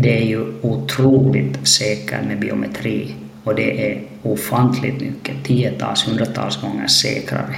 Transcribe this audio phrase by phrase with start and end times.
[0.00, 3.14] det är ju otroligt säkert med biometri
[3.44, 7.56] och det är ofantligt mycket, tiotals, hundratals gånger säkrare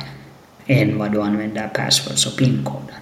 [0.67, 2.97] än vad du använder passwords och pinkoder.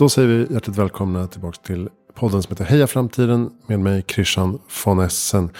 [0.00, 4.58] Då säger vi hjärtligt välkomna tillbaka till podden som heter Heja Framtiden med mig Christian
[4.84, 5.50] von Essen.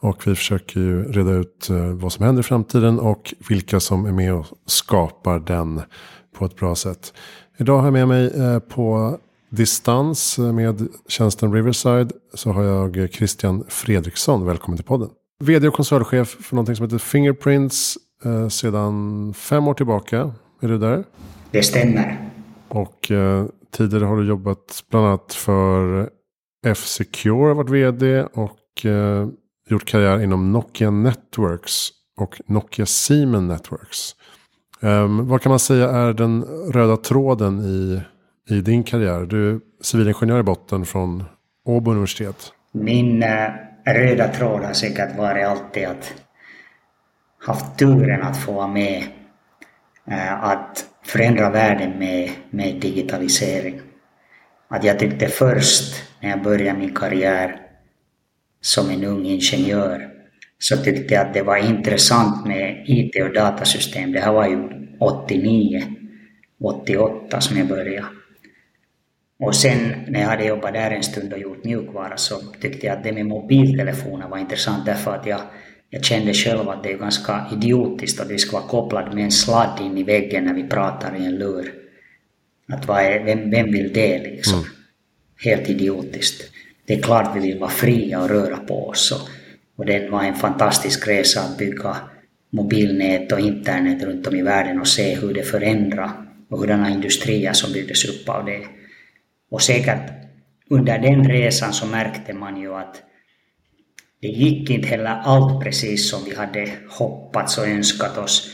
[0.00, 4.06] Och vi försöker ju reda ut eh, vad som händer i framtiden och vilka som
[4.06, 5.80] är med och skapar den
[6.38, 7.12] på ett bra sätt.
[7.58, 9.18] Idag har jag med mig eh, på
[9.50, 14.46] distans med tjänsten Riverside så har jag Christian Fredriksson.
[14.46, 15.08] Välkommen till podden.
[15.40, 20.34] Vd och koncernchef för någonting som heter Fingerprints eh, sedan fem år tillbaka.
[20.60, 21.04] Är du där?
[21.50, 22.28] Det stämmer.
[22.68, 23.10] Och
[23.76, 26.08] Tidigare har du jobbat bland annat för
[26.66, 29.28] F-Secure, varit vd och eh,
[29.68, 34.16] gjort karriär inom Nokia Networks och Nokia Siemens Networks.
[34.80, 36.42] Um, vad kan man säga är den
[36.72, 38.02] röda tråden i,
[38.48, 39.20] i din karriär?
[39.20, 41.24] Du är civilingenjör i botten från
[41.64, 42.52] Åbo universitet.
[42.72, 43.48] Min uh,
[43.86, 46.14] röda tråd har säkert varit alltid att
[47.38, 49.02] haft turen att få vara med
[50.08, 53.80] uh, att förändra världen med, med digitalisering.
[54.68, 57.60] Att jag tyckte först när jag började min karriär
[58.60, 60.08] som en ung ingenjör
[60.58, 64.12] så tyckte jag att det var intressant med IT och datasystem.
[64.12, 64.68] Det här var ju
[65.00, 65.82] 89,
[66.62, 68.06] 88 som jag började.
[69.38, 72.96] Och sen när jag hade jobbat där en stund och gjort mjukvara så tyckte jag
[72.96, 75.40] att det med mobiltelefoner var intressant därför att jag
[75.94, 79.32] jag kände själv att det är ganska idiotiskt att vi ska vara kopplade med en
[79.32, 81.72] sladd in i väggen när vi pratar i en lur.
[82.68, 84.58] Att vad är, vem, vem vill det liksom?
[84.58, 84.70] Mm.
[85.44, 86.52] Helt idiotiskt.
[86.86, 89.12] Det är klart vi vill vara fria och röra på oss.
[89.12, 89.28] Och,
[89.76, 91.96] och det var en fantastisk resa att bygga
[92.50, 96.10] mobilnät och internet runt om i världen och se hur det förändrar
[96.50, 98.60] och hurdana industrier som byggdes upp av det.
[99.50, 100.10] Och säkert
[100.70, 103.02] under den resan så märkte man ju att
[104.22, 108.48] det gick inte heller allt precis som vi hade hoppats och önskat oss.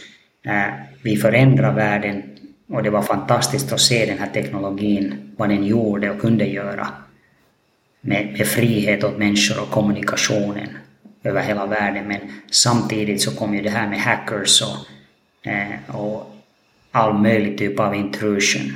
[1.03, 2.23] Vi förändrade världen
[2.69, 6.89] och det var fantastiskt att se den här teknologin, vad den gjorde och kunde göra
[8.01, 10.69] med, med frihet åt människor och kommunikationen
[11.23, 12.09] över hela världen.
[12.09, 16.37] Men samtidigt så kom ju det här med hackers och, eh, och
[16.91, 18.73] all möjlig typ av intrusion.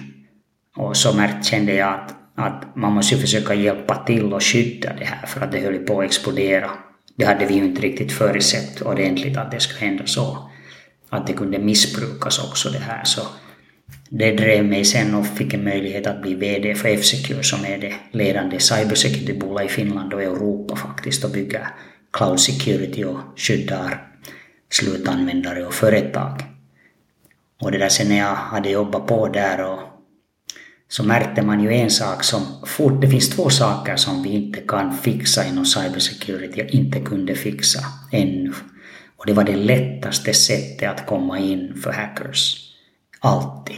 [0.76, 5.26] Och så kände jag att att man måste försöka hjälpa till och skydda det här
[5.26, 6.70] för att det höll på att explodera.
[7.16, 10.50] Det hade vi ju inte riktigt förutsett ordentligt att det skulle hända så.
[11.08, 13.04] Att det kunde missbrukas också det här.
[13.04, 13.20] Så
[14.08, 17.78] det drev mig sen och fick en möjlighet att bli VD för F-Secure som är
[17.78, 21.68] det ledande cybersecurity-bolag i Finland och Europa faktiskt och bygger
[22.12, 24.06] cloud security och skyddar
[24.70, 26.42] slutanvändare och företag.
[27.60, 29.91] Och det där sen när jag hade jobbat på där och
[30.92, 34.60] så märkte man ju en sak som fort, det finns två saker som vi inte
[34.60, 37.80] kan fixa inom cybersecurity och inte kunde fixa
[38.10, 38.52] ännu.
[39.16, 42.56] Och det var det lättaste sättet att komma in för hackers.
[43.20, 43.76] Alltid.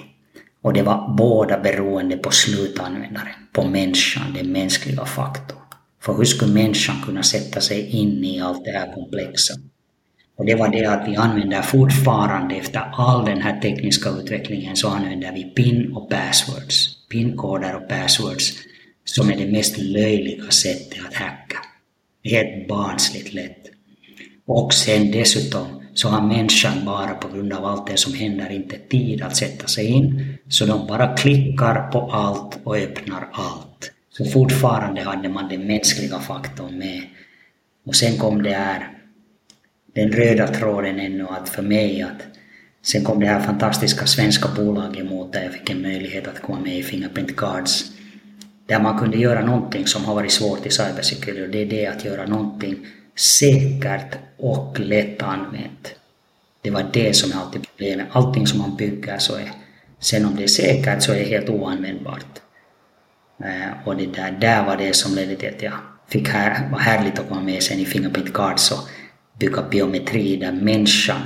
[0.63, 5.59] Och det var båda beroende på slutanvändaren, på människan, den mänskliga faktorn.
[6.03, 9.55] För hur skulle människan kunna sätta sig in i allt det här komplexa?
[10.37, 14.89] Och det var det att vi använder fortfarande efter all den här tekniska utvecklingen så
[14.89, 18.53] använder vi PIN och passwords Pin-koder och passwords
[19.05, 21.59] som är det mest löjliga sättet att hacka.
[22.25, 23.71] Helt barnsligt lätt.
[24.47, 28.79] Och sen dessutom så har människan bara på grund av allt det som händer inte
[28.79, 33.93] tid att sätta sig in, så de bara klickar på allt och öppnar allt.
[34.11, 37.03] Så fortfarande hade man den mänskliga faktorn med.
[37.87, 38.89] Och sen kom det här,
[39.95, 42.35] den röda tråden ännu att för mig att
[42.85, 46.61] Sen kom det här fantastiska svenska bolaget emot där jag fick en möjlighet att komma
[46.61, 47.85] med i Fingerprint Cards.
[48.67, 51.87] Där man kunde göra någonting som har varit svårt i cybersecurity och det är det
[51.87, 52.87] att göra någonting
[53.17, 55.95] säkert och lättanvänt.
[56.63, 58.07] Det var det som är alltid problemet.
[58.13, 59.53] Allting som man bygger så är,
[60.01, 62.41] sen om det är säkert så är det helt oanvändbart.
[63.45, 65.75] Eh, och det där, där var det som ledde till att jag
[66.09, 68.89] fick här, var härligt att komma med sen i Fingerprint Cards och
[69.39, 71.21] bygga biometri där människan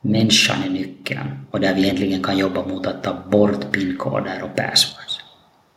[0.00, 4.56] människan är nyckeln och där vi egentligen kan jobba mot att ta bort pinkoder och
[4.56, 5.20] passwords.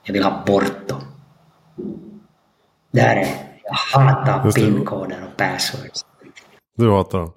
[0.03, 1.01] Jag vill ha bort dem.
[2.91, 3.27] Där är
[3.63, 6.05] Jag hatar pinkoder och passwords.
[6.77, 7.33] Du hatar dem.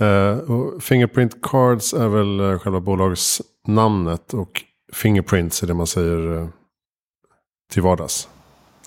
[0.00, 6.48] Uh, Fingerprint Cards är väl uh, själva bolagsnamnet och Fingerprints är det man säger uh,
[7.72, 8.28] till vardags.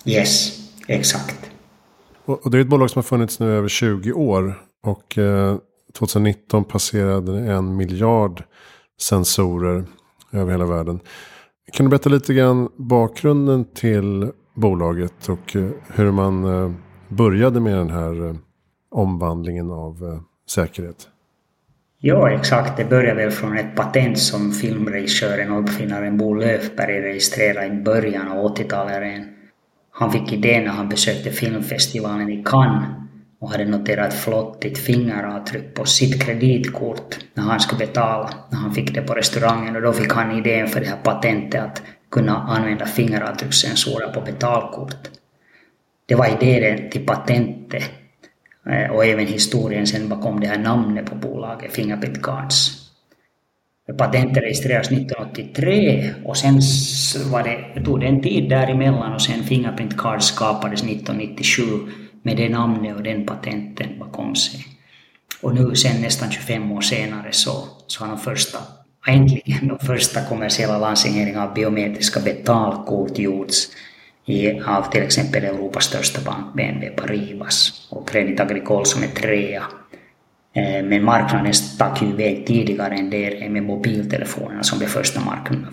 [0.04, 1.43] Yes, exakt.
[2.24, 4.62] Och, och, det är ett bolag som har funnits nu över 20 år.
[4.82, 5.56] Och eh,
[5.98, 8.44] 2019 passerade en miljard
[9.00, 9.84] sensorer
[10.32, 11.00] över hela världen.
[11.72, 16.72] Kan du berätta lite grann bakgrunden till bolaget och eh, hur man eh,
[17.08, 18.36] började med den här
[18.90, 21.08] omvandlingen av säkerhet?
[21.98, 22.76] Ja, exakt.
[22.76, 28.28] Det började väl från ett patent som filmregissören och uppfinnaren Bo Löfberg registrerade i början
[28.28, 29.33] av 80-talet.
[29.96, 32.88] Han fick idén när han besökte filmfestivalen i Cannes
[33.40, 38.94] och hade noterat flottigt fingeravtryck på sitt kreditkort när han skulle betala, när han fick
[38.94, 39.76] det på restaurangen.
[39.76, 45.08] Och då fick han idén för det här patentet att kunna använda fingeravtryckssensorer på betalkort.
[46.06, 47.90] Det var idén till patentet
[48.70, 52.83] eh, och även historien sen bakom det här namnet på bolaget, Fingerprint Cards.
[53.92, 56.60] Patentet registrerades 1983 och sen
[57.30, 61.62] var det, tog det en tid däremellan och sen Fingerprint Cards skapades 1997
[62.22, 64.64] med det namnet och den patenten bakom sig.
[65.42, 68.58] Och nu sen nästan 25 år senare så, så har de första,
[69.06, 73.68] äntligen de första kommersiella lanseringarna av biometriska betalkort gjorts
[74.26, 79.62] i, av till exempel Europas största bank, BNP Paribas och Credit Agricole som är trea.
[80.54, 85.20] Eh, men marknaden stack ju iväg tidigare än det med mobiltelefonerna som blev första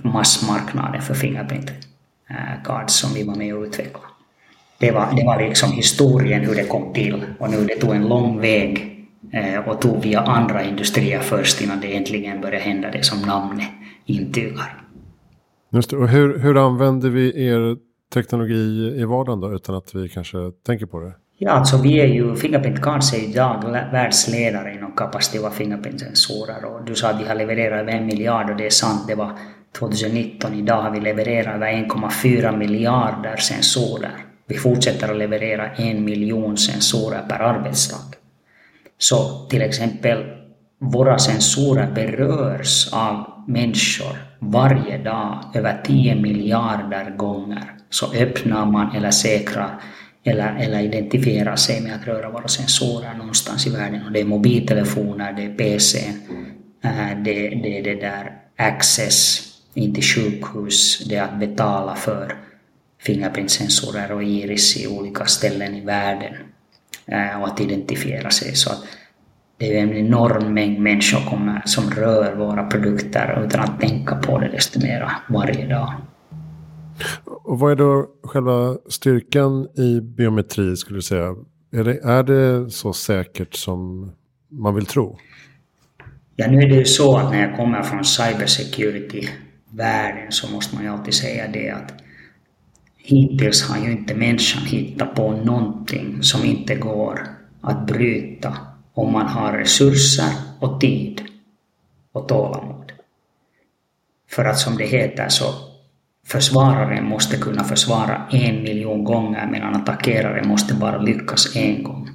[0.02, 1.70] massmarknaden för Fingerprint
[2.30, 4.06] eh, Cards som vi var med och utvecklade.
[4.80, 8.08] Det var, det var liksom historien hur det kom till och nu det tog en
[8.08, 13.04] lång väg eh, och tog via andra industrier först innan det äntligen började hända det
[13.04, 13.70] som namnet
[14.06, 14.84] intygar.
[15.74, 15.98] Just det.
[15.98, 17.78] Och hur, hur använder vi er
[18.14, 21.14] teknologi i vardagen då, utan att vi kanske tänker på det?
[21.44, 26.96] Ja, alltså vi är ju, Fingerprint Cards är idag världsledare inom kapacitiva Fingerprint-sensorer och du
[26.96, 29.38] sa att vi har levererat över en miljard och det är sant, det var
[29.80, 30.54] 2019.
[30.54, 34.12] Idag har vi levererat över 1,4 miljarder sensorer.
[34.48, 38.16] Vi fortsätter att leverera en miljon sensorer per arbetsdag.
[38.98, 40.24] Så till exempel
[40.80, 49.12] våra sensorer berörs av människor varje dag över 10 miljarder gånger så öppnar man eller
[49.12, 49.82] säkrar
[50.24, 54.06] eller, eller identifierar sig med att röra våra sensorer någonstans i världen.
[54.06, 56.00] Och det är mobiltelefoner, det är PC,
[56.84, 62.36] eh, det, det är det där access in till sjukhus, det är att betala för
[63.02, 66.34] fingerprintsensorer och iris i olika ställen i världen
[67.06, 68.56] eh, och att identifiera sig.
[68.56, 68.84] Så att
[69.58, 74.48] det är en enorm mängd människor som rör våra produkter utan att tänka på det
[74.48, 75.94] desto mera varje dag.
[77.26, 81.36] Och vad är då själva styrkan i biometri skulle du säga?
[81.72, 84.12] Är det, är det så säkert som
[84.50, 85.18] man vill tro?
[86.36, 90.84] Ja, nu är det ju så att när jag kommer från cybersecurity-världen så måste man
[90.84, 91.94] ju alltid säga det att
[92.98, 97.28] hittills har ju inte människan hittat på någonting som inte går
[97.62, 98.58] att bryta
[98.94, 101.22] om man har resurser och tid
[102.12, 102.92] och tålamod.
[104.30, 105.71] För att som det heter så
[106.32, 112.10] Försvararen måste kunna försvara en miljon gånger medan attackeraren måste bara lyckas en gång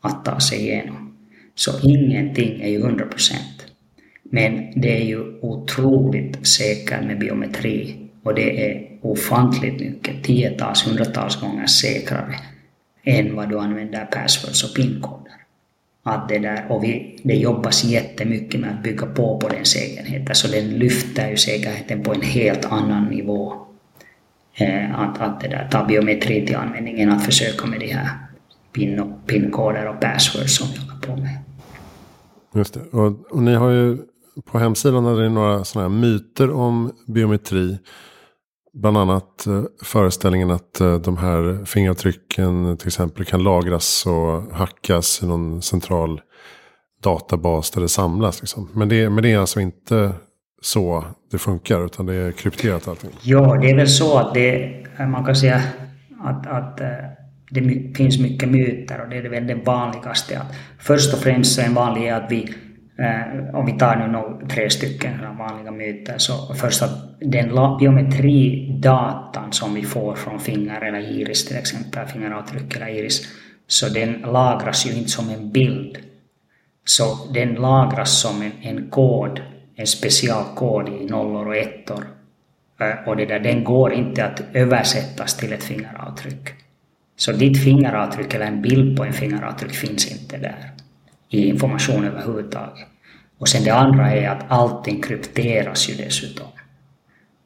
[0.00, 1.16] att ta sig igenom.
[1.54, 3.66] Så ingenting är ju 100 procent.
[4.22, 11.40] Men det är ju otroligt säkert med biometri och det är ofantligt mycket, tiotals, hundratals
[11.40, 12.34] gånger säkrare
[13.04, 15.43] än vad du använder passwords och pinkoder.
[16.06, 20.34] Att det där, och vi, det jobbas jättemycket med att bygga på på den säkerheten,
[20.34, 23.52] så den lyfter ju säkerheten på en helt annan nivå.
[24.54, 28.08] Eh, att, att det där, ta biometri till användning än att försöka med de här
[28.72, 31.38] pin och, pinkoder och passwords som vi håller på med.
[32.54, 32.80] Just det.
[32.80, 33.98] Och, och ni har ju
[34.44, 37.78] på hemsidan hade ni några sådana här myter om biometri.
[38.74, 45.22] Bland annat eh, föreställningen att eh, de här fingeravtrycken till exempel kan lagras och hackas
[45.22, 46.20] i någon central
[47.02, 48.40] databas där det samlas.
[48.40, 48.68] Liksom.
[48.74, 50.12] Men, det, men det är alltså inte
[50.62, 53.10] så det funkar utan det är krypterat allting?
[53.22, 54.64] Ja, det är väl så att det,
[54.98, 55.62] eh, man kan säga
[56.20, 56.80] att, att
[57.50, 60.38] det finns mycket myter och det är väl det vanligaste.
[60.38, 62.54] Att först och främst så är en vanlig är att vi
[62.98, 67.48] Eh, om vi tar nu några, tre stycken vanliga myter, så först att den
[67.78, 73.28] biometridatan som vi får från finger eller iris till exempel, fingeravtryck eller iris,
[73.66, 75.98] så den lagras ju inte som en bild.
[76.86, 79.40] Så den lagras som en, en kod,
[79.76, 82.04] en specialkod i nollor och ettor.
[82.80, 86.54] Eh, och det där, den går inte att översättas till ett fingeravtryck.
[87.16, 90.73] Så ditt fingeravtryck eller en bild på en fingeravtryck finns inte där
[91.34, 92.88] i information överhuvudtaget.
[93.38, 96.46] Och sen det andra är att allting krypteras ju dessutom.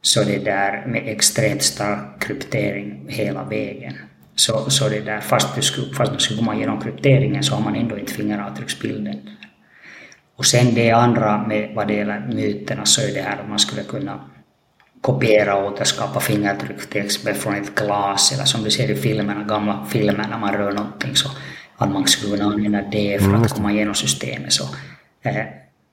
[0.02, 3.94] Så det där med extremt stark kryptering hela vägen.
[4.34, 7.62] Så, så det där, fast, du skulle, fast man skulle komma igenom krypteringen så har
[7.62, 9.20] man ändå inte fingeravtrycksbilden.
[10.36, 13.58] Och sen det andra med vad det gäller myterna så är det här att man
[13.58, 14.20] skulle kunna
[15.00, 19.44] kopiera och återskapa fingeravtryck till exempel från ett glas eller som du ser i filmerna,
[19.44, 21.28] gamla filmer när man rör någonting så
[21.78, 23.48] att man skulle kunna använda det för att mm.
[23.48, 24.52] komma igenom systemet.
[24.52, 24.64] Så,
[25.22, 25.44] eh,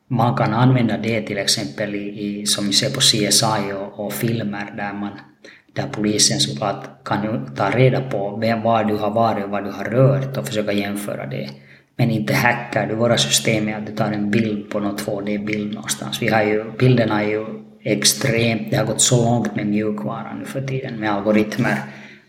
[0.08, 4.14] man kan använda det till exempel i, i som vi ser på CSI och, och
[4.14, 5.12] filmer där man
[5.76, 9.72] där polisen såklart kan ta reda på vem, var du har varit och vad du
[9.72, 11.50] har rört och försöka jämföra det.
[11.96, 15.74] Men inte hackar du våra system med att du tar en bild på någon 2D-bild
[15.74, 16.22] någonstans.
[16.22, 17.46] Vi har ju, bilderna är ju
[17.84, 21.78] extremt, det har gått så långt med mjukvara nu för tiden med algoritmer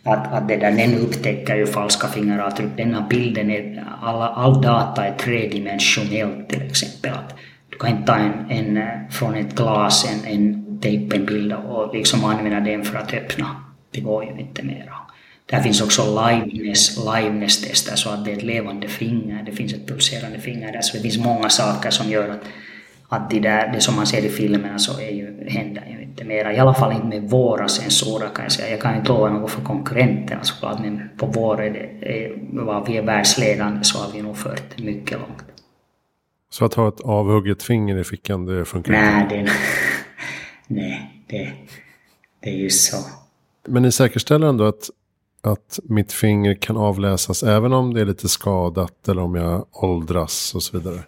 [0.06, 2.76] att, att det där, den upptäcker ju falska fingeravtryck.
[2.76, 7.12] Denna bilden är, alla, all data är tredimensionellt till exempel.
[7.12, 7.34] Att
[7.70, 11.94] du kan inte ta en, en, från ett glas en, en tejpa en bild och
[11.94, 13.46] liksom använda den för att öppna.
[13.90, 14.92] Det går ju inte mera.
[15.46, 19.86] Där finns också liveness, liveness-tester så att det är ett levande finger, det finns ett
[19.86, 20.80] pulserande finger där.
[20.80, 22.42] Så det finns många saker som gör att,
[23.08, 26.28] att det, där, det som man ser i filmerna så är ju, händer ju inte
[26.28, 26.52] mera.
[26.52, 28.70] I alla fall inte med våra sensorer kan jag säga.
[28.70, 32.96] Jag kan inte lova något för konkurrenterna såklart men på vår är det, vad vi
[32.96, 35.44] är världsledande så har vi nog fört mycket långt.
[36.50, 39.36] Så att ha ett avhugget finger i fickan, det funkar inte?
[39.36, 39.52] Nej, det,
[40.74, 41.52] nej det,
[42.40, 42.96] det är ju så.
[43.68, 44.90] Men ni säkerställer ändå att,
[45.42, 50.54] att mitt finger kan avläsas även om det är lite skadat eller om jag åldras
[50.54, 50.98] och så vidare?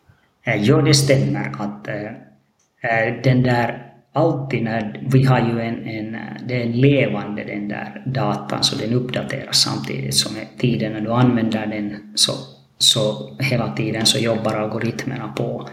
[0.43, 3.88] Eh, ja, det stämmer att äh, den där
[4.19, 6.17] alltid när vi har ju en, en,
[6.49, 11.13] det är en levande den där datan så den uppdateras samtidigt som tiden när du
[11.13, 12.33] använder den så,
[12.79, 15.69] så hela tiden så jobbar algoritmerna på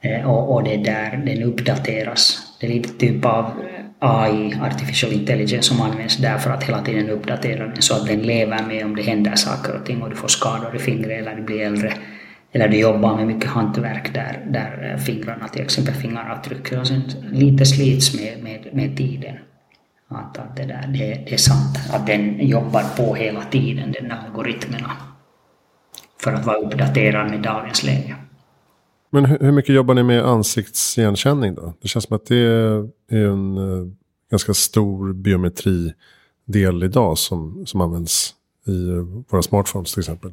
[0.00, 2.38] eh, och, och det där den uppdateras.
[2.60, 3.50] Det är lite typ av
[3.98, 8.22] AI, artificial intelligence, som används där för att hela tiden uppdatera den så att den
[8.22, 11.36] lever med om det händer saker och ting och du får skador i fingret eller
[11.36, 11.92] du blir äldre
[12.52, 17.02] eller du jobbar med mycket hantverk där, där eh, fingrarna, till exempel fingeravtryck, och sen
[17.02, 19.36] alltså lite slits med, med, med tiden.
[20.08, 24.12] Att, att det, där, det, det är sant att den jobbar på hela tiden, den
[24.12, 24.90] algoritmerna,
[26.20, 28.16] för att vara uppdaterad med dagens läge.
[29.10, 31.72] Men hur mycket jobbar ni med ansiktsigenkänning då?
[31.82, 33.88] Det känns som att det är en eh,
[34.30, 38.34] ganska stor biometridel idag som, som används
[38.66, 38.94] i eh,
[39.28, 40.32] våra smartphones till exempel.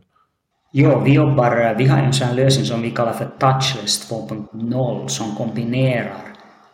[0.71, 5.07] Ja, vi jobbar, eh, vi har en sån lösning som vi kallar för Touchless 2.0
[5.07, 6.21] som kombinerar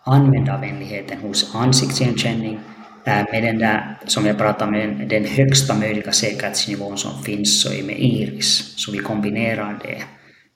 [0.03, 2.59] användarvänligheten hos ansiktsigenkänning
[3.05, 7.73] eh, med den där, som jag pratade med, den högsta möjliga säkerhetsnivån som finns, så
[7.73, 8.73] är med Iris.
[8.77, 10.03] Så vi kombinerar det.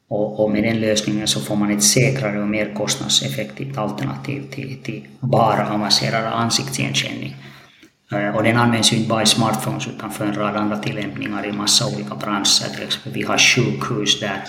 [0.10, 4.78] Och, och, med den lösningen så får man ett säkrare och mer kostnadseffektivt alternativ till,
[4.84, 7.36] till bara avancerad ansiktsigenkänning.
[8.12, 11.52] Och den används ju inte bara i smartphones utan för en rad andra tillämpningar i
[11.52, 12.76] massa olika branscher.
[12.76, 14.44] Till exempel vi har sjukhus där,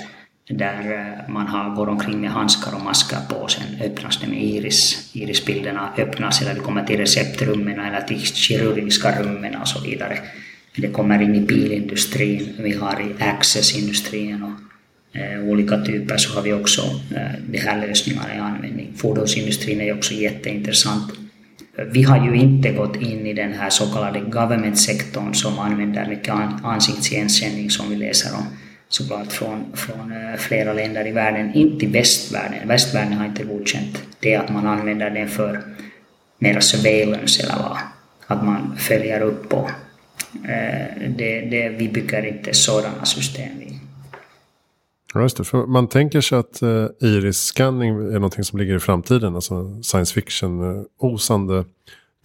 [0.49, 4.43] där man har, går omkring med handskar och masker på och sen öppnas det med
[4.43, 5.11] iris.
[5.13, 10.19] Irisbilderna öppnas eller det kommer till receptrummen eller till kirurgiska rummen och så vidare.
[10.77, 16.43] Det kommer in i bilindustrin, vi har i accessindustrin och eh, olika typer så har
[16.43, 16.83] vi också
[17.17, 18.93] eh, de här lösningarna i användning.
[18.97, 21.13] Fordonsindustrin är också jätteintressant
[21.87, 26.35] vi har ju inte gått in i den här så kallade government-sektorn som använder mycket
[26.63, 28.47] ansiktsigenkänning som vi läser om
[28.89, 32.69] såklart från, från eh, flera länder i världen, inte i västvärlden.
[32.69, 35.63] Västvärlden har inte godkänt det att man använder den för
[36.39, 37.79] mera surveillance eller vad,
[38.27, 39.71] att man följer upp och
[40.49, 43.49] eh, det, det, vi bygger inte sådana system.
[43.59, 43.80] Vi,
[45.19, 45.45] just det.
[45.45, 49.35] För man tänker sig att eh, iris-scanning är någonting som ligger i framtiden.
[49.35, 51.65] Alltså science fiction-osande eh,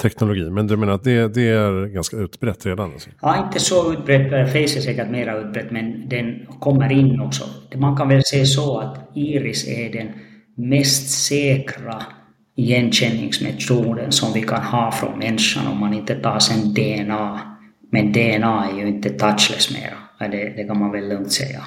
[0.02, 0.50] teknologi.
[0.50, 2.92] Men du menar att det, det är ganska utbrett redan?
[2.92, 3.10] Alltså.
[3.22, 4.34] Ja, inte så utbrett.
[4.34, 7.44] Eh, face är säkert mer utbrett, men den kommer in också.
[7.76, 10.08] Man kan väl säga så att iris är den
[10.58, 12.04] mest säkra
[12.56, 17.40] igenkänningsmetoden som vi kan ha från människan om man inte tar sen DNA.
[17.92, 20.30] Men DNA är ju inte touchless mera.
[20.32, 21.64] Det, det kan man väl lugnt säga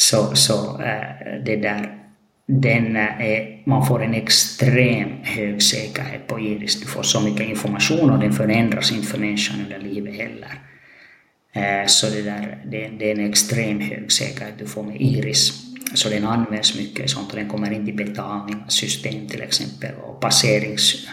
[0.00, 1.98] så, så äh, det där,
[2.46, 6.80] den eh, är, man får en extrem hög säkerhet på Iris.
[6.80, 10.60] Du får så mycket information och den förändras inte för människan under livet heller.
[11.52, 15.52] Äh, så det, där, det, det, är en extrem hög säkerhet du får med Iris.
[15.94, 21.08] Så den används mycket sånt och den kommer in i betalningssystem till exempel och passerings,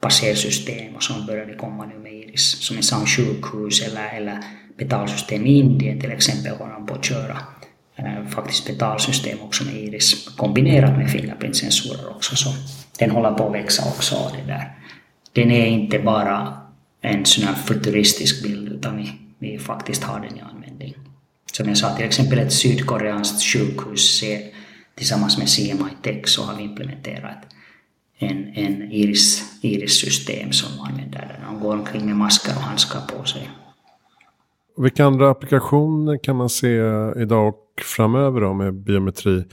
[0.00, 2.42] passersystem och sånt börjar det komma nu med Iris.
[2.42, 4.38] Som i sjukhus eller, eller
[4.78, 7.38] betalsystem i Indien till exempel håller de på att köra
[7.98, 12.36] Eh, faktiskt betalsystem också med Iris kombinerat med Fingerprint-sensorer också.
[12.36, 12.50] Så
[12.98, 14.32] den håller på att växa också.
[14.36, 14.78] Det där.
[15.32, 16.58] Den är inte bara
[17.00, 20.94] en sån här futuristisk bild utan vi, vi faktiskt har den i användning.
[21.52, 24.24] Som jag sa, till exempel ett sydkoreanskt sjukhus
[24.94, 27.46] tillsammans med CMI Tech så har vi implementerat
[28.18, 31.54] en, en iris, iris-system som använder den.
[31.54, 33.50] De går omkring med masker och handskar på sig.
[34.76, 36.68] Vilka andra applikationer kan man se
[37.16, 39.44] idag och framöver då med biometri?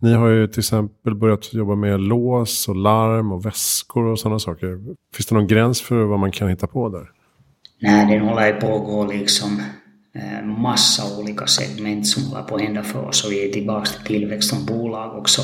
[0.00, 4.38] Ni har ju till exempel börjat jobba med lås och larm och väskor och sådana
[4.38, 4.78] saker.
[5.14, 7.10] Finns det någon gräns för vad man kan hitta på där?
[7.80, 9.62] Nej, det håller på att gå liksom
[10.14, 13.86] eh, massa olika segment som håller på att hända för oss och vi är tillbaka
[13.86, 15.42] till tillväxt som bolag också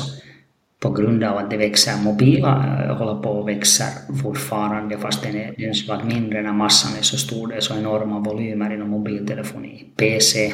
[0.79, 2.03] på grund av att det växer.
[2.03, 3.83] Mobila eh, håller på att växa
[4.23, 7.47] fortfarande fast den är, den är mindre när massan är så stor.
[7.47, 9.85] Det är så enorma volymer inom mobiltelefoni.
[9.97, 10.53] PC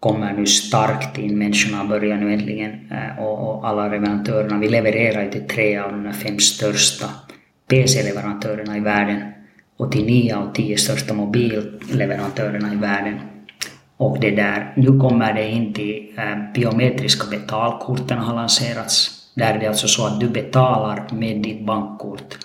[0.00, 1.38] kommer nu starkt in.
[1.38, 4.58] Människorna börjar nu äntligen eh, och, och alla leverantörerna.
[4.58, 7.06] Vi levererar till tre av de fem största
[7.68, 9.22] PC-leverantörerna i världen
[9.76, 13.20] och till nio av tio största mobilleverantörerna i världen.
[13.96, 19.10] Och det där, nu kommer det in till eh, biometriska betalkorten har lanserats.
[19.34, 22.38] Där är det alltså så att du betalar med ditt bankkort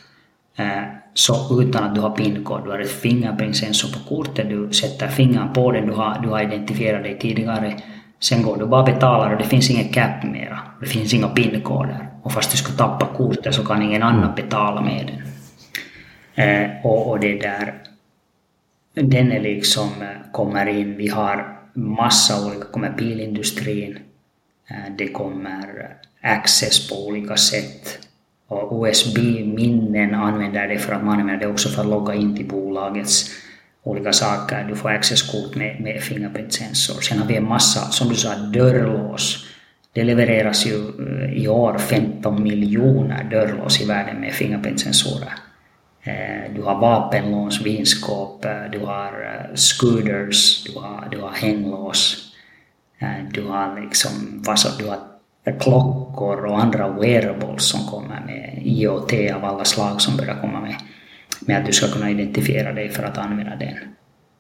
[0.58, 0.84] eh,
[1.18, 2.64] så utan att du har PIN-kod.
[2.64, 6.42] Du har ett fingerprintsensor på kortet, du sätter fingern på den, du har, du har
[6.42, 7.80] identifierat dig tidigare.
[8.20, 10.60] Sen går du bara och betalar och det finns ingen cap mera.
[10.80, 12.10] Det finns inga PIN-koder.
[12.24, 15.22] Och fast du skulle tappa kortet så kan ingen annan betala med den.
[16.46, 17.74] Eh, och, och det där,
[18.94, 24.00] den är liksom, eh, kommer in, vi har massa olika, kommer bilindustrin,
[24.70, 28.05] eh, det kommer eh, access på olika sätt.
[28.48, 32.48] Och USB-minnen använder det för att man använder det också för att logga in till
[32.48, 33.32] bolagets
[33.84, 34.66] olika saker.
[34.70, 37.02] Du får accesskort med, med fingerprintsensor.
[37.02, 39.46] Sen har vi en massa, som du sa, dörrlås.
[39.94, 45.34] Det levereras ju eh, i år 15 miljoner dörrlås i världen med fingerprintsensorer.
[46.04, 52.32] Eh, du har vapenlås, vinskåp, eh, du har scooters, du har, du har hänglås,
[53.32, 54.44] du har liksom,
[54.78, 55.15] du har
[55.52, 60.76] klockor och andra wearables som kommer med IoT av alla slag som börjar komma med,
[61.40, 63.78] med att du ska kunna identifiera dig för att använda den.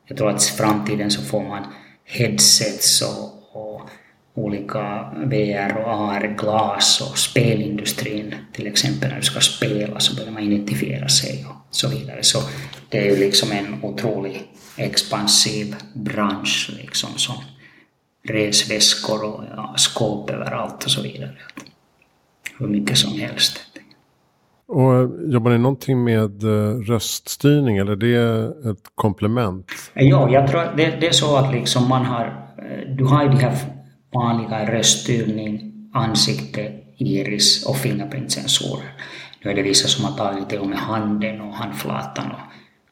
[0.07, 1.63] Jag tror att i framtiden så får man
[2.05, 3.81] headsets och, och
[4.33, 10.43] olika VR och AR-glas och spelindustrin till exempel när du ska spela så börjar man
[10.43, 12.23] identifiera sig och så vidare.
[12.23, 12.39] Så
[12.89, 14.43] det är ju liksom en otroligt
[14.77, 17.35] expansiv bransch liksom som
[18.27, 21.31] resväskor och ja, skåp överallt och så vidare.
[22.57, 23.59] Hur mycket som helst.
[24.67, 29.71] Och jobbar ni någonting med eh, röststyrning eller är det ett komplement?
[29.93, 32.25] Ja, jag tror det, det är så att liksom man har,
[32.57, 33.57] eh, du har ju de här
[34.13, 38.93] vanliga röststyrning, ansikte, iris och fingerprintsensorer.
[39.43, 42.39] Nu är det vissa som har tagit och med handen och handflatan och,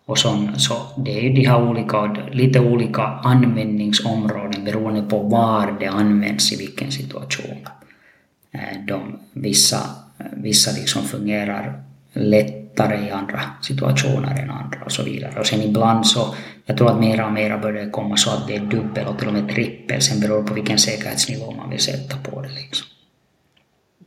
[0.06, 5.78] och som, Så det är ju de här olika, lite olika användningsområden beroende på var
[5.80, 7.68] det används i vilken situation.
[8.52, 9.78] Eh, de, vissa,
[10.18, 15.40] eh, vissa liksom fungerar lättare i andra situationer än andra och så vidare.
[15.40, 16.36] Och sen ibland så,
[16.66, 19.28] jag tror att mera och mera börjar komma så att det är dubbel och till
[19.28, 22.50] och med trippel, sen beror det på vilken säkerhetsnivå man vill sätta på det.
[22.50, 22.88] Liksom.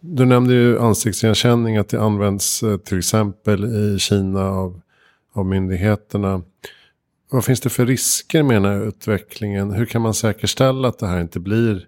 [0.01, 4.81] Du nämnde ju ansiktsigenkänning, att det används eh, till exempel i Kina av,
[5.37, 6.43] av myndigheterna.
[7.31, 9.73] Vad finns det för risker med den här utvecklingen?
[9.73, 11.87] Hur kan man säkerställa att det här inte blir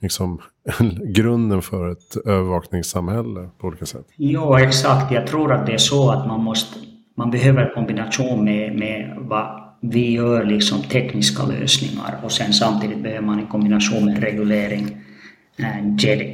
[0.00, 0.40] liksom,
[1.04, 4.06] grunden för ett övervakningssamhälle på olika sätt?
[4.16, 5.12] Ja, exakt.
[5.12, 6.78] Jag tror att det är så att man måste
[7.18, 13.26] man behöver kombination med, med vad vi gör, liksom tekniska lösningar och sen samtidigt behöver
[13.26, 15.15] man en kombination med reglering Eh,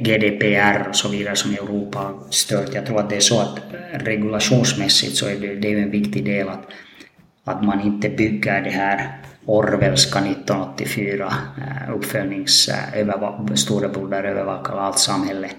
[0.01, 2.73] GDPR och så vidare som Europa har stört.
[2.73, 3.59] Jag tror att det är så att
[3.91, 6.65] regulationsmässigt så är det, det är en viktig del att,
[7.43, 15.49] att man inte bygger det här Orwellska 1984 eh, uppföljnings eh, storebror övervakar allt samhälle.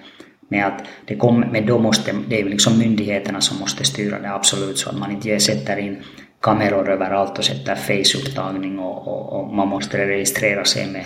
[0.48, 4.34] Med att det kom, men då måste, det är liksom myndigheterna som måste styra det
[4.34, 5.96] absolut så att man inte sätter in
[6.40, 11.04] kameror överallt och sätter face-upptagning och, och, och man måste registrera sig med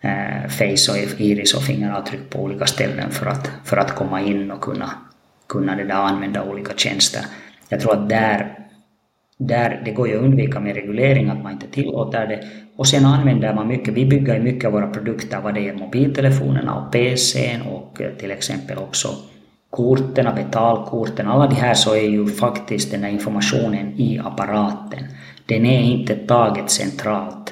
[0.00, 4.50] Eh, face och iris och fingeravtryck på olika ställen för att, för att komma in
[4.50, 4.90] och kunna,
[5.48, 7.22] kunna det där använda olika tjänster.
[7.68, 8.58] Jag tror att där,
[9.38, 12.44] där det går ju att undvika med reglering att man inte tillåter det.
[12.76, 16.74] Och sen använder man mycket, vi bygger mycket av våra produkter vad det är mobiltelefonerna
[16.74, 19.08] och PCn och eh, till exempel också
[19.70, 25.04] korten, betalkorten, alla de här så är ju faktiskt den här informationen i apparaten.
[25.46, 27.45] Den är inte taget centralt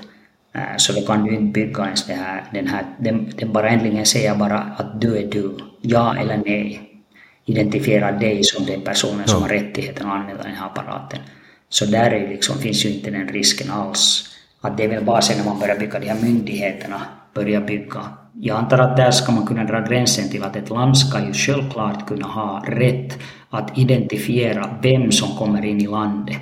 [0.77, 4.07] så då kan du inte bygga ens det här, den här, den, den bara äntligen
[4.07, 6.91] säger bara att du är du, ja eller nej.
[7.47, 9.33] Identifierar dig som den personen ja.
[9.33, 11.19] som har rättigheten att använda den här apparaten.
[11.69, 14.31] Så där är liksom, finns ju inte den risken alls.
[14.61, 17.01] Att det är väl bara sen när man börjar bygga de här myndigheterna,
[17.35, 18.01] börjar bygga.
[18.33, 21.33] Jag antar att där ska man kunna dra gränsen till att ett land ska ju
[21.33, 23.19] självklart kunna ha rätt
[23.51, 26.37] att identifiera vem som kommer in i landet.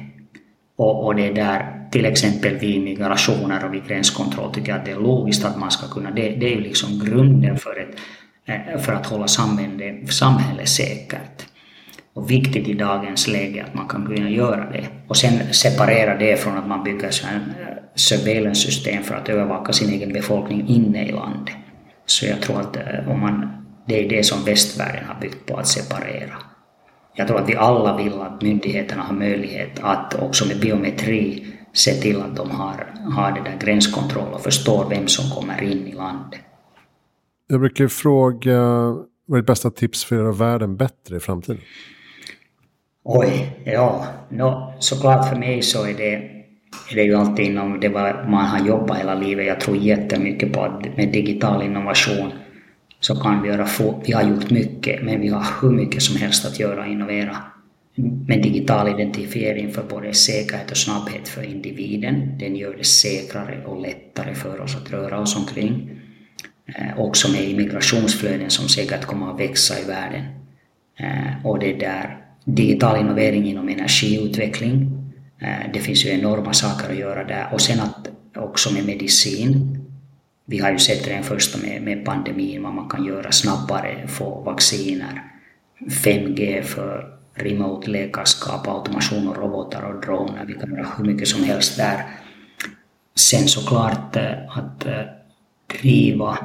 [0.77, 4.93] Och, och det där till exempel vid migrationer och vid gränskontroll tycker jag att det
[4.93, 7.97] är logiskt att man ska kunna, det, det är ju liksom grunden för, ett,
[8.47, 11.47] eh, för att hålla samhället, samhället säkert.
[12.15, 14.87] Och viktigt i dagens läge att man kan kunna göra det.
[15.09, 17.33] Och sen separera det från att man bygger så eh,
[17.95, 21.55] surveillance-system för att övervaka sin egen befolkning inne i landet.
[22.07, 25.57] Så jag tror att eh, om man, det är det som västvärlden har byggt på,
[25.57, 26.35] att separera.
[27.15, 31.93] Jag tror att vi alla vill att myndigheterna har möjlighet att också med biometri se
[31.93, 35.93] till att de har, har det där gränskontroll och förstår vem som kommer in i
[35.93, 36.41] landet.
[37.47, 38.59] Jag brukar fråga,
[39.27, 41.61] vad är ditt bästa tips för att göra världen bättre i framtiden?
[43.05, 46.15] Oj, ja, no, såklart för mig så är det,
[46.91, 47.89] är det ju alltid inom det
[48.29, 49.47] man har jobbat hela livet.
[49.47, 52.33] Jag tror jättemycket på att med digital innovation
[53.01, 56.17] så kan vi göra få, vi har gjort mycket, men vi har hur mycket som
[56.17, 57.37] helst att göra och innovera
[57.95, 62.39] men digital identifiering för både säkerhet och snabbhet för individen.
[62.39, 66.01] Den gör det säkrare och lättare för oss att röra oss omkring.
[66.67, 70.25] Eh, också med immigrationsflöden som säkert kommer att växa i världen.
[70.99, 74.91] Eh, och det där digital innovering inom energiutveckling.
[75.41, 77.49] Eh, det finns ju enorma saker att göra där.
[77.53, 79.79] Och sen att också med medicin.
[80.45, 84.41] Vi har ju sett redan första med, med pandemin vad man kan göra snabbare, få
[84.41, 85.23] vacciner.
[85.89, 90.45] 5G för remote läkarskap, automation och robotar och droner.
[90.47, 92.05] Vi kan göra hur mycket som helst där.
[93.15, 95.03] Sen såklart eh, att eh,
[95.81, 96.39] driva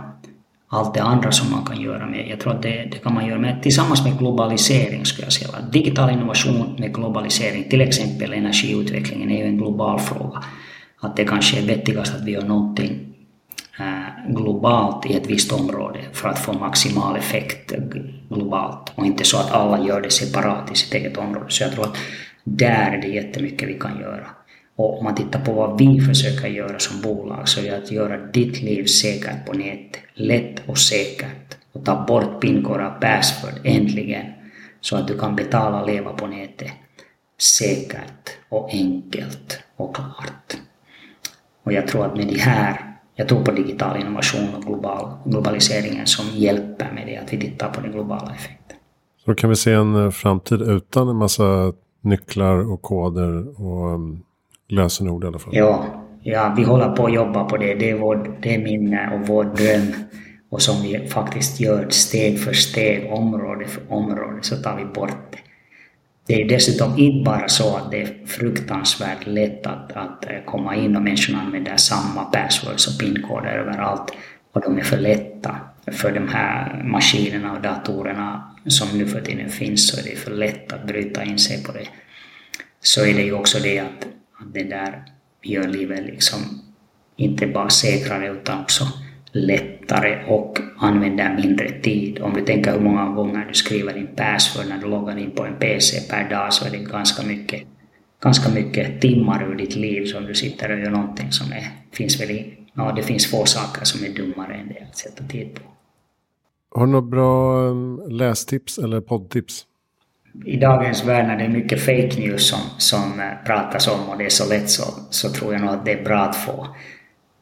[0.68, 2.28] allt det andra som man kan göra med.
[2.30, 5.50] Jag tror att det, det kan man göra med, tillsammans med globalisering skulle jag säga.
[5.72, 10.44] Digital innovation med globalisering, till exempel energiutvecklingen, är ju en global fråga.
[11.00, 13.17] Att det kanske är vettigast att vi gör någonting
[13.80, 17.74] Eh, globalt i ett visst område för att få maximal effekt
[18.30, 21.46] globalt och inte så att alla gör det separat i sitt eget område.
[21.50, 21.98] Så jag tror att
[22.44, 24.28] där är det jättemycket vi kan göra.
[24.76, 27.92] Och om man tittar på vad vi försöker göra som bolag så är det att
[27.92, 33.60] göra ditt liv säkert på nätet, lätt och säkert och ta bort pinkod och password
[33.64, 34.26] äntligen
[34.82, 36.72] så att du kan betala och leva på nätet
[37.40, 40.58] säkert och enkelt och klart.
[41.64, 42.87] Och jag tror att med de här
[43.18, 47.70] jag tror på digital innovation och global, globaliseringen som hjälper med det, att vi tittar
[47.70, 48.78] på den globala effekten.
[49.26, 54.24] Så kan vi se en eh, framtid utan en massa nycklar och koder och um,
[54.70, 55.56] lösenord i alla fall?
[55.56, 55.86] Ja,
[56.24, 57.74] ja, vi håller på att jobba på det.
[57.74, 59.94] Det är, vår, det är min eh, och vår dröm.
[60.50, 65.32] Och som vi faktiskt gör steg för steg, område för område, så tar vi bort
[65.32, 65.38] det.
[66.28, 70.76] Det är dessutom inte bara så att det är fruktansvärt lätt att, att eh, komma
[70.76, 74.14] in och människorna använder samma passwords och pinkoder överallt
[74.52, 75.56] och de är för lätta
[75.92, 80.32] för de här maskinerna och datorerna som nu för tiden finns så är det för
[80.32, 81.88] lätt att bryta in sig på det.
[82.82, 84.08] Så är det ju också det att,
[84.42, 85.04] att det där
[85.44, 86.40] gör livet liksom
[87.16, 88.88] inte bara säkrare utan också
[89.88, 92.20] lättare och använder mindre tid.
[92.20, 95.46] Om du tänker hur många gånger du skriver din password när du loggar in på
[95.46, 97.62] en PC per dag så är det ganska mycket,
[98.24, 102.22] ganska mycket timmar ur ditt liv som du sitter och gör någonting som är, finns
[102.22, 105.56] väl i, ja, det finns få saker som är dummare än det att sätta tid
[105.56, 105.62] på.
[106.80, 109.66] Har du några bra um, lästips eller poddtips?
[110.46, 114.18] I dagens värld när det är mycket fake news som, som eh, pratas om och
[114.18, 116.68] det är så lätt så, så tror jag nog att det är bra att få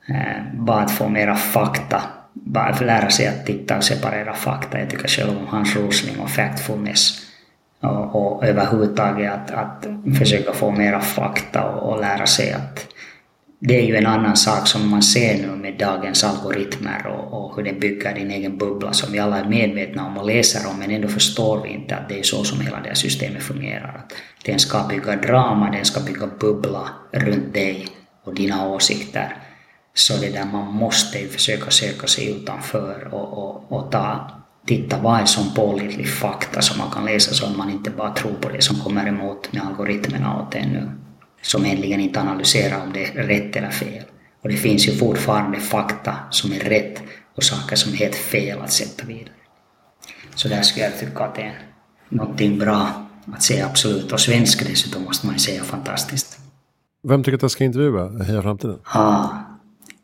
[0.10, 2.02] Eh, bara att få mera fakta.
[2.44, 4.80] Bara lära sig att titta och separera fakta.
[4.80, 7.22] Jag tycker själv om Hans Rosling och Factfulness.
[7.80, 12.88] Och, och överhuvudtaget att, att försöka få mera fakta och, och lära sig att
[13.60, 17.56] det är ju en annan sak som man ser nu med dagens algoritmer och, och
[17.56, 20.80] hur den bygger din egen bubbla som vi alla är medvetna om och läser om
[20.80, 24.04] men ändå förstår vi inte att det är så som hela det här systemet fungerar.
[24.06, 24.14] Att
[24.46, 27.88] den ska bygga drama, den ska bygga bubbla runt dig
[28.24, 29.38] och dina åsikter.
[29.98, 34.32] Så det där man måste ju försöka söka sig utanför och, och, och ta,
[34.66, 38.14] titta vad är som pålitlig fakta som man kan läsa så att man inte bara
[38.14, 40.92] tror på det som kommer emot med algoritmerna åt en nu.
[41.42, 44.04] Som egentligen inte analyserar om det är rätt eller fel.
[44.42, 47.02] Och det finns ju fortfarande fakta som är rätt
[47.36, 49.34] och saker som är helt fel att sätta vidare.
[50.36, 51.60] Så där skulle jag tycka att det är
[52.10, 54.12] någonting bra att säga absolut.
[54.12, 56.40] Och svenska dessutom måste man ju säga fantastiskt.
[57.04, 58.80] Vem tycker att jag ska intervjua Heja Framtiden?
[58.84, 59.28] Ah,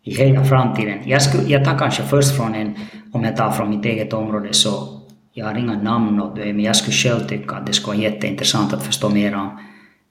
[0.04, 1.00] i hela framtiden.
[1.06, 2.76] Jag, skulle, jag tar kanske först från en,
[3.12, 5.02] om jag tar från mitt eget område så
[5.34, 8.12] jag har inga namn åt det, men jag skulle själv tycka att det skulle vara
[8.12, 9.60] jätteintressant att förstå mer om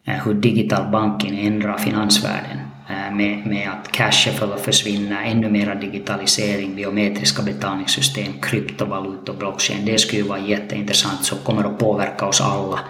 [0.06, 6.76] eh, hur digital banking ändrar finansvärlden eh, med, med att cashen försvinner, ännu mera digitalisering,
[6.76, 9.86] biometriska betalningssystem, kryptovalutor, blockchain.
[9.86, 12.80] Det skulle ju vara jätteintressant som kommer att påverka oss alla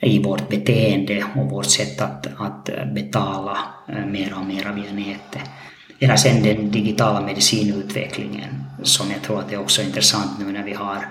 [0.00, 4.92] i vårt beteende och vårt sätt att, att betala eh, mera mer och mer via
[4.92, 5.50] nätet.
[5.98, 10.72] Eller sen den digitala medicinutvecklingen som jag tror att är också intressant nu när vi
[10.72, 11.06] har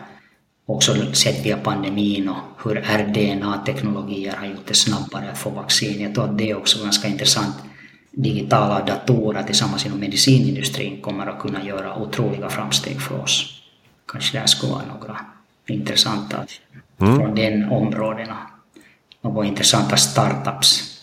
[0.65, 6.01] också sett via pandemin och hur RDNA-teknologier har gjort det snabbare att få vaccin.
[6.01, 7.55] Jag tror att det är också ganska intressant.
[8.11, 13.61] Digitala datorer tillsammans inom medicinindustrin kommer att kunna göra otroliga framsteg för oss.
[14.11, 15.19] Kanske det skulle vara några
[15.67, 16.45] intressanta
[16.97, 17.15] mm.
[17.15, 18.37] från den områdena.
[19.21, 21.01] Några intressanta startups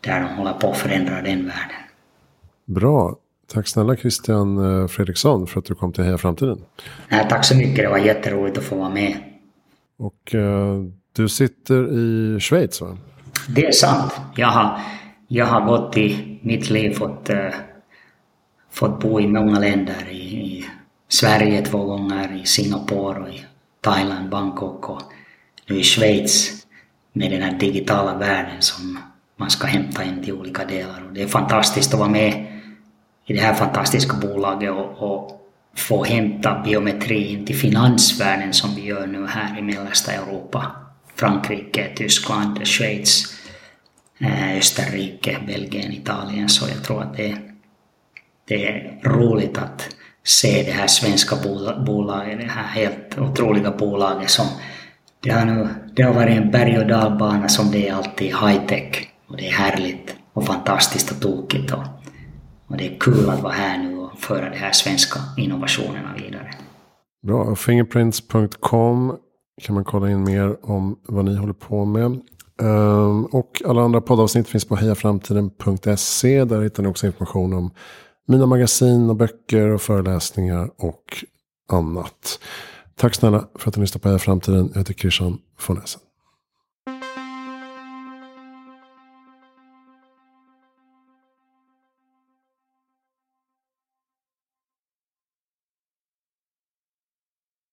[0.00, 1.82] där de håller på att förändra den världen.
[2.72, 3.16] Bra.
[3.52, 6.64] Tack snälla Christian eh, Fredriksson för att du kom till Heja Framtiden.
[7.08, 9.16] Nej, tack så mycket, det var jätteroligt att få vara med.
[9.98, 12.96] Och uh, du sitter i Schweiz va?
[13.48, 14.12] Det är sant.
[14.36, 14.80] Jag har,
[15.28, 17.36] jag har gått i mitt liv fått, uh,
[18.70, 20.08] fått bo i många länder.
[20.10, 20.64] I, I,
[21.08, 23.44] Sverige två gånger, i Singapore och i
[23.80, 25.02] Thailand, Bangkok och
[25.68, 26.66] nu i Schweiz
[27.12, 28.98] med den här digitala världen som
[29.36, 31.04] man ska hämta in till olika delar.
[31.08, 32.51] Och det är fantastiskt att vara med
[33.26, 35.40] i det här fantastiska bolaget och, och
[35.76, 40.72] få hämta biometrin till finansvärlden som vi gör nu här i mellersta Europa.
[41.14, 43.34] Frankrike, Tyskland, Schweiz,
[44.20, 46.48] eh, Österrike, Belgien, Italien.
[46.48, 47.36] Så jag tror att det,
[48.48, 49.88] det är roligt att
[50.24, 51.36] se det här svenska
[51.86, 54.46] bolaget, det här helt otroliga bolaget som
[55.20, 58.66] det har, nu, det har varit en berg och dalbana som det är alltid high
[58.66, 61.72] tech och det är härligt och fantastiskt och tokigt.
[61.72, 61.82] Och,
[62.72, 66.50] och det är kul att vara här nu och föra de här svenska innovationerna vidare.
[67.26, 69.16] Bra, fingerprints.com
[69.62, 72.20] kan man kolla in mer om vad ni håller på med.
[72.62, 76.44] Ehm, och alla andra poddavsnitt finns på hejaframtiden.se.
[76.44, 77.70] Där hittar ni också information om
[78.28, 81.24] mina magasin och böcker och föreläsningar och
[81.68, 82.40] annat.
[82.96, 84.70] Tack snälla för att ni lyssnade på Heja Framtiden.
[84.72, 86.01] Jag heter Christian von Essen.